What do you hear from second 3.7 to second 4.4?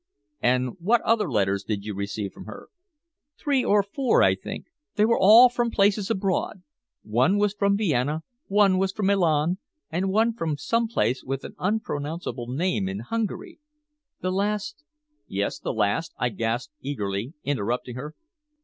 four, I